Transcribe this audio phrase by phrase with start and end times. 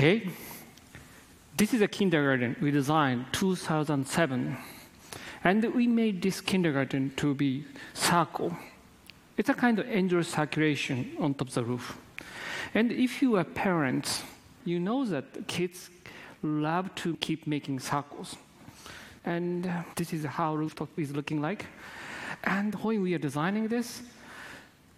[0.00, 0.30] Okay.
[1.58, 4.56] This is a kindergarten we designed 2007.
[5.44, 8.56] And we made this kindergarten to be circle.
[9.36, 11.98] It's a kind of endless circulation on top of the roof.
[12.72, 14.22] And if you are parents,
[14.64, 15.90] you know that kids
[16.42, 18.36] love to keep making circles.
[19.26, 21.66] And this is how rooftop is looking like.
[22.44, 24.00] And when we are designing this,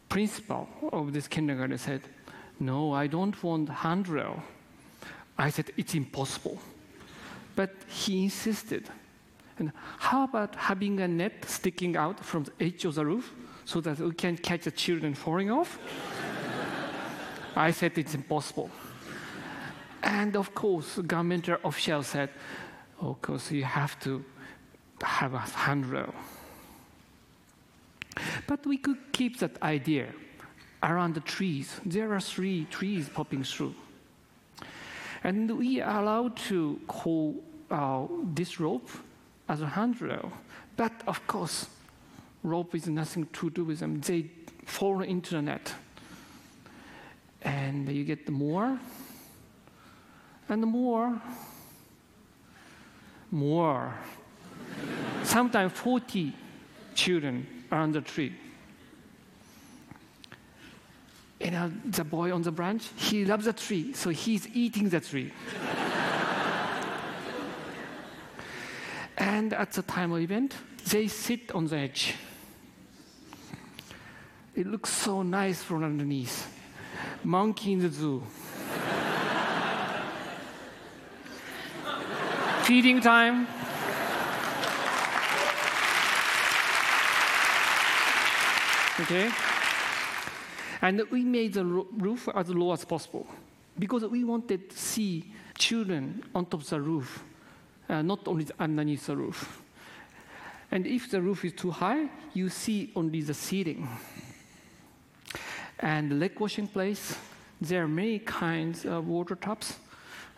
[0.09, 2.03] principal of this kindergarten said,
[2.61, 4.45] no, I don't want handrail.
[5.43, 6.57] I said, it's impossible.
[7.57, 8.89] But he insisted.
[9.59, 13.81] And how about having a net sticking out from the edge of the roof so
[13.81, 15.81] that we can catch the children falling off?
[17.57, 18.71] I said it's impossible.
[20.01, 22.31] And of course, governmental official said,
[23.01, 24.25] of course, you have to
[25.03, 26.15] have a handrail.
[28.47, 30.07] But we could keep that idea
[30.85, 31.81] around the trees.
[31.85, 33.75] There are three trees popping through.
[35.25, 38.89] And we are allowed to call uh, this rope
[39.49, 40.33] as a handrail.
[40.77, 41.67] But of course,
[42.43, 44.01] rope is nothing to do with them.
[44.01, 44.31] They
[44.65, 45.75] fall into the net.
[47.43, 48.79] And you get the more
[50.49, 51.21] and the more,
[53.31, 53.95] more.
[55.25, 56.35] Sometimes 40
[56.95, 58.35] children are on the tree.
[61.43, 65.01] You know, the boy on the branch, he loves the tree, so he's eating the
[65.01, 65.33] tree.
[69.19, 70.55] and at the time of event,
[70.89, 72.15] they sit on the edge.
[74.55, 76.47] It looks so nice from underneath.
[77.25, 78.23] Monkey in the zoo.
[82.63, 83.49] Feeding time.
[89.01, 89.52] Okay?
[90.83, 93.27] And we made the roof as low as possible
[93.79, 97.23] because we wanted to see children on top of the roof,
[97.89, 99.63] uh, not only underneath the roof.
[100.73, 103.89] And if the roof is too high, you see only the ceiling.
[105.79, 107.17] And the leg washing place,
[107.61, 109.77] there are many kinds of water taps.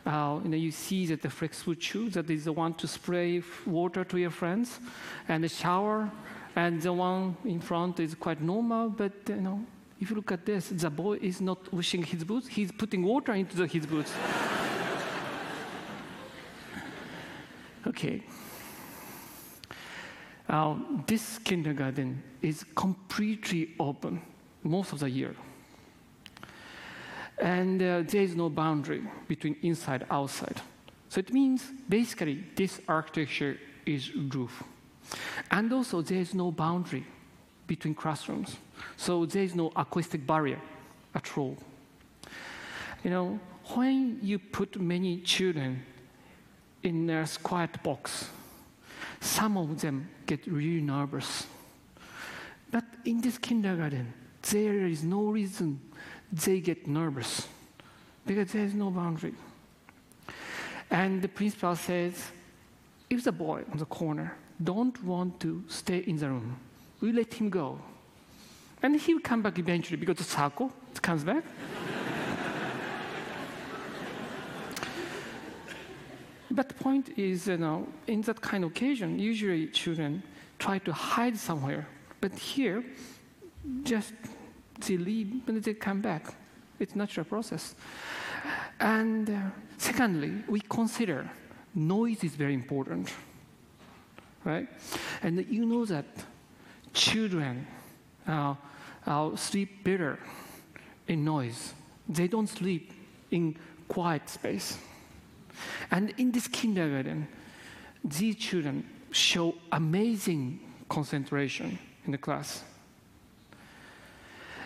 [0.04, 3.42] Uh, you know, you see that the flexible tube that is the one to spray
[3.64, 4.78] water to your friends,
[5.28, 6.10] and the shower,
[6.56, 8.90] and the one in front is quite normal.
[8.90, 9.64] But you know,
[10.04, 13.32] if you look at this, the boy is not washing his boots; he's putting water
[13.32, 14.12] into the, his boots.
[17.86, 18.22] okay.
[20.46, 20.76] Uh,
[21.06, 24.20] this kindergarten is completely open
[24.62, 25.34] most of the year.
[27.38, 30.60] And uh, there is no boundary between inside outside.
[31.08, 33.56] So it means basically this architecture
[33.86, 34.62] is roof.
[35.50, 37.06] And also there is no boundary
[37.66, 38.56] between classrooms.
[38.96, 40.60] So there is no acoustic barrier
[41.14, 41.56] at all.
[43.02, 43.40] You know,
[43.74, 45.82] when you put many children
[46.82, 48.28] in a quiet box,
[49.20, 51.46] some of them get really nervous.
[52.70, 54.12] But in this kindergarten,
[54.50, 55.80] there is no reason
[56.32, 57.48] they get nervous
[58.26, 59.34] because there is no boundary.
[60.90, 62.30] And the principal says,
[63.08, 66.56] if the boy on the corner don't want to stay in the room,
[67.00, 67.78] we let him go.
[68.82, 71.44] And he will come back eventually because the circle comes back.
[76.50, 80.22] but the point is, you know, in that kind of occasion, usually children
[80.58, 81.86] try to hide somewhere.
[82.20, 82.84] But here,
[83.82, 84.14] just
[84.86, 86.34] they leave and they come back.
[86.78, 87.74] It's natural process.
[88.80, 89.40] And uh,
[89.78, 91.30] secondly, we consider
[91.74, 93.12] noise is very important,
[94.44, 94.68] right?
[95.22, 96.06] And you know that
[96.94, 97.66] children
[98.26, 98.54] uh,
[99.06, 100.18] uh, sleep better
[101.08, 101.74] in noise.
[102.08, 102.92] They don't sleep
[103.30, 103.56] in
[103.88, 104.78] quiet space.
[105.90, 107.28] And in this kindergarten,
[108.02, 112.62] these children show amazing concentration in the class.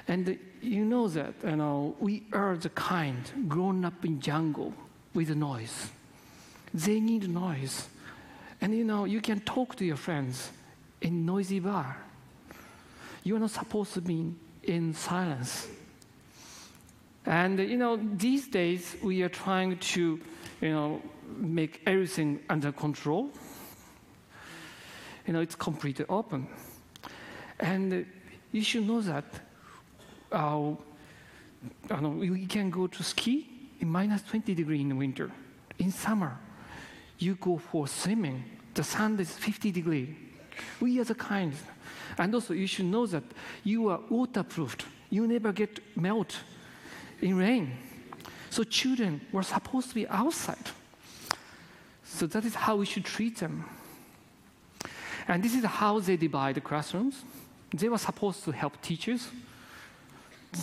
[0.07, 4.73] And you know that, you know, we are the kind grown up in jungle
[5.15, 5.91] with the noise.
[6.73, 7.89] They need noise.
[8.61, 10.51] And you know, you can talk to your friends
[11.01, 11.97] in noisy bar.
[13.25, 14.33] You're not supposed to be
[14.63, 15.69] in silence.
[17.27, 20.21] And you know, these days we are trying to,
[20.61, 21.03] you know,
[21.37, 23.31] make everything under control.
[25.27, 26.49] You know, it's completely open.
[27.61, 28.07] And
[28.51, 29.25] you should know that
[30.33, 30.73] uh,
[32.01, 33.49] know, we can go to ski
[33.81, 35.31] in minus 20 degree in winter.
[35.79, 36.39] In summer,
[37.19, 38.45] you go for swimming.
[38.75, 40.17] The sun is 50 degree.
[40.81, 41.53] We are the kind.
[42.17, 43.25] And also, you should know that
[43.65, 44.85] you are waterproofed.
[45.11, 46.37] You never get melt
[47.21, 47.77] in rain.
[48.51, 50.71] So children were supposed to be outside.
[52.05, 53.65] So that is how we should treat them.
[55.27, 57.23] And this is how they divide the classrooms.
[57.75, 59.29] They were supposed to help teachers.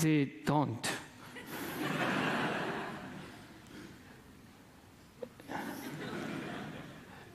[0.01, 0.89] They don't.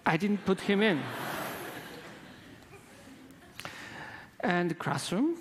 [0.05, 1.01] I didn't put him in.
[4.43, 5.37] And the classroom,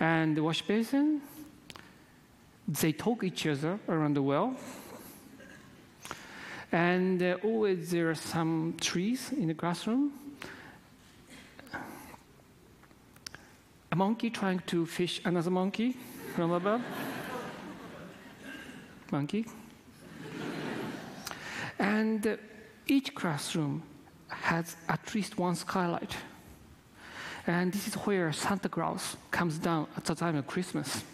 [0.00, 1.22] and the wash basin,
[2.66, 4.56] they talk each other around the well.
[6.72, 10.12] And uh, always there are some trees in the classroom.
[13.92, 15.96] A monkey trying to fish another monkey
[16.34, 16.82] from above.
[19.12, 19.46] monkey.
[21.78, 22.36] And uh,
[22.86, 23.82] each classroom
[24.28, 26.16] has at least one skylight.
[27.46, 31.04] And this is where Santa Claus comes down at the time of Christmas.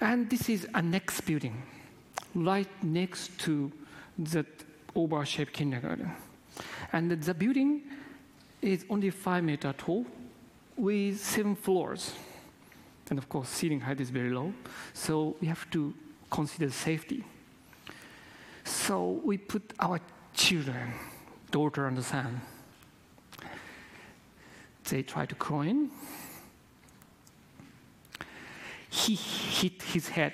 [0.00, 1.62] And this is a next building,
[2.34, 3.72] right next to
[4.18, 4.44] the
[4.94, 6.10] oval-shaped kindergarten.
[6.92, 7.82] And the building
[8.60, 10.06] is only five meter tall
[10.76, 12.12] with seven floors.
[13.10, 14.52] And of course, ceiling height is very low.
[14.92, 15.94] So we have to
[16.30, 17.24] consider safety.
[18.64, 20.00] So we put our
[20.38, 20.94] children,
[21.50, 22.40] daughter and son,
[24.88, 25.90] they try to in.
[28.88, 30.32] He hit his head.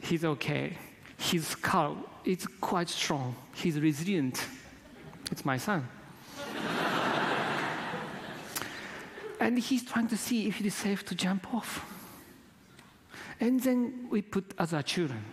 [0.00, 0.76] He's okay.
[1.18, 3.36] His skull is quite strong.
[3.54, 4.44] He's resilient.
[5.30, 5.86] It's my son.
[9.40, 11.84] and he's trying to see if it is safe to jump off.
[13.40, 15.24] And then we put other children.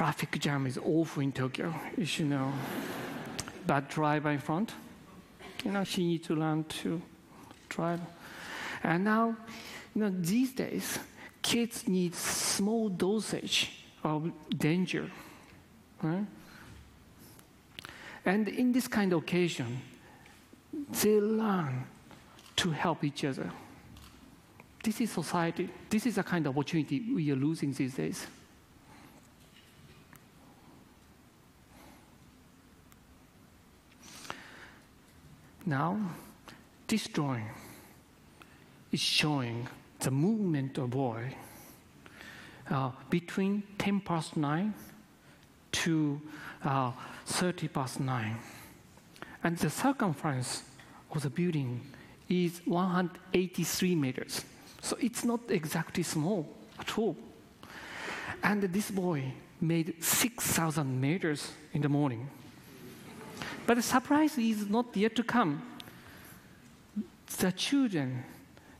[0.00, 2.50] Traffic jam is awful in Tokyo, you should know.
[3.66, 4.72] Bad driver in front.
[5.62, 7.02] You know, she needs to learn to
[7.68, 8.00] drive.
[8.82, 9.36] And now,
[9.94, 10.98] you know, these days,
[11.42, 15.10] kids need small dosage of danger.
[16.02, 16.24] Right?
[18.24, 19.82] And in this kind of occasion,
[21.02, 21.84] they learn
[22.56, 23.50] to help each other.
[24.82, 25.68] This is society.
[25.90, 28.26] This is a kind of opportunity we are losing these days.
[35.70, 36.00] Now,
[36.88, 37.48] this drawing
[38.90, 39.68] is showing
[40.00, 41.32] the movement of boy
[42.68, 44.74] uh, between 10 past 9
[45.70, 46.20] to
[46.64, 46.90] uh,
[47.24, 48.36] 30 past 9.
[49.44, 50.64] And the circumference
[51.12, 51.80] of the building
[52.28, 54.44] is 183 meters.
[54.82, 56.48] So it's not exactly small
[56.80, 57.16] at all.
[58.42, 62.28] And this boy made 6,000 meters in the morning.
[63.66, 65.62] But the surprise is not yet to come.
[67.38, 68.24] The children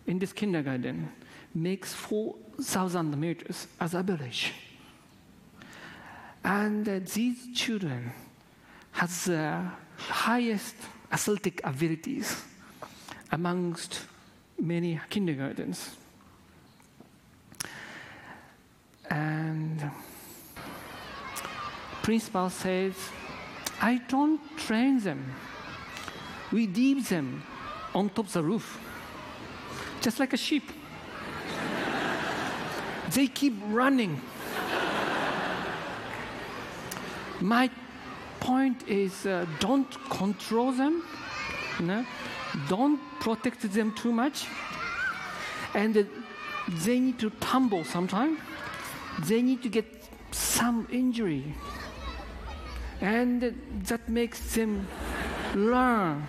[0.07, 1.11] in this kindergarten
[1.55, 4.53] makes 4,000 meters as a average.
[6.43, 8.13] And uh, these children
[8.93, 10.75] has the highest
[11.13, 12.43] athletic abilities
[13.31, 14.01] amongst
[14.59, 15.97] many kindergartens.
[19.09, 19.91] And
[22.03, 22.95] principal says,
[23.81, 25.25] I don't train them.
[26.53, 27.43] We leave them
[27.95, 28.79] on top of the roof,
[30.01, 30.71] just like a sheep.
[33.15, 34.21] they keep running.
[37.41, 37.71] My
[38.39, 41.03] point is uh, don't control them,
[41.79, 42.05] you know?
[42.69, 44.47] don't protect them too much,
[45.75, 46.03] and uh,
[46.85, 48.39] they need to tumble sometime.
[49.27, 49.87] They need to get
[50.31, 51.55] some injury
[53.01, 53.55] and
[53.87, 54.87] that makes them
[55.55, 56.27] learn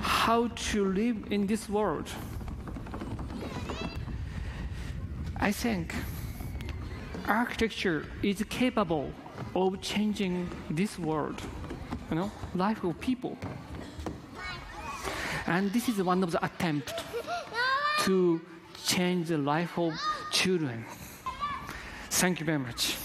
[0.00, 2.08] how to live in this world.
[5.36, 5.94] I think
[7.26, 9.12] architecture is capable
[9.54, 11.40] of changing this world,
[12.10, 13.36] you know, life of people.
[15.46, 16.92] And this is one of the attempts
[18.04, 18.40] to
[18.86, 19.92] change the life of
[20.30, 20.84] children.
[22.10, 23.03] Thank you very much.